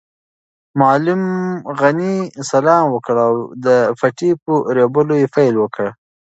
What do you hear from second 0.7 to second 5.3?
معلم غني سلام وکړ او د پټي په رېبلو یې